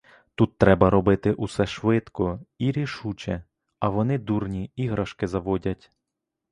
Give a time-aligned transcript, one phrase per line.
[0.35, 3.43] Тут треба робити усе швидко і рішуче,
[3.79, 5.91] а вони дурні іграшки заводять.